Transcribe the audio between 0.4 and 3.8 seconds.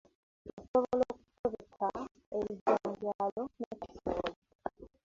Osobola okutobeka ebijanjaalo ne